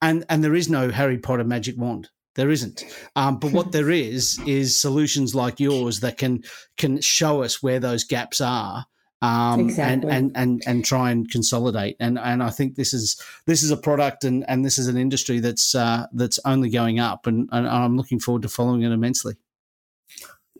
[0.00, 2.84] and and there is no harry potter magic wand there isn't.
[3.16, 6.42] Um, but what there is is solutions like yours that can
[6.76, 8.86] can show us where those gaps are.
[9.22, 10.10] Um, exactly.
[10.10, 11.96] and, and, and, and try and consolidate.
[11.98, 14.98] And, and I think this is, this is a product and, and this is an
[14.98, 18.92] industry that's, uh, that's only going up and, and I'm looking forward to following it
[18.92, 19.36] immensely.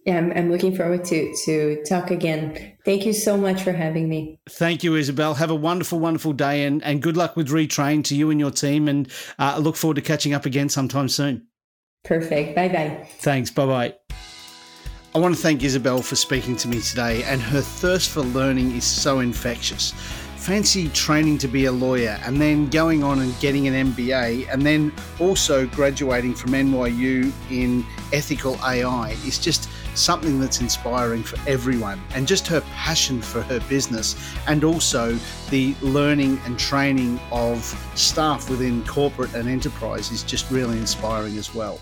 [0.06, 2.74] Yeah, I'm, I'm looking forward to to talk again.
[2.86, 4.38] Thank you so much for having me.
[4.48, 5.34] Thank you, Isabel.
[5.34, 8.50] Have a wonderful, wonderful day, and, and good luck with retrain to you and your
[8.50, 8.88] team.
[8.88, 9.08] And
[9.38, 11.46] uh, I look forward to catching up again sometime soon.
[12.05, 12.55] Perfect.
[12.55, 13.09] Bye bye.
[13.18, 13.50] Thanks.
[13.50, 13.94] Bye bye.
[15.14, 18.74] I want to thank Isabel for speaking to me today, and her thirst for learning
[18.74, 19.92] is so infectious.
[20.36, 24.61] Fancy training to be a lawyer and then going on and getting an MBA and
[24.61, 32.02] then also graduating from NYU in ethical AI is just something that's inspiring for everyone.
[32.14, 35.16] And just her passion for her business and also
[35.48, 41.55] the learning and training of staff within corporate and enterprise is just really inspiring as
[41.55, 41.80] well.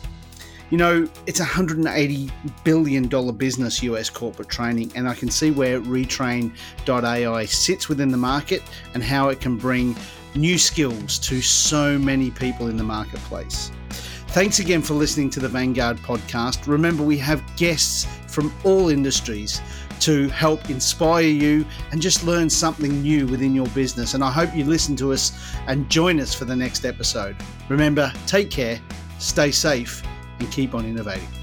[0.73, 2.33] You know, it's a $180
[2.65, 8.63] billion business, US corporate training, and I can see where retrain.ai sits within the market
[8.95, 9.95] and how it can bring
[10.35, 13.71] new skills to so many people in the marketplace.
[14.29, 16.67] Thanks again for listening to the Vanguard podcast.
[16.67, 19.61] Remember, we have guests from all industries
[20.01, 24.15] to help inspire you and just learn something new within your business.
[24.15, 25.33] And I hope you listen to us
[25.67, 27.37] and join us for the next episode.
[27.69, 28.81] Remember, take care,
[29.19, 30.03] stay safe,
[30.43, 31.42] and keep on innovating.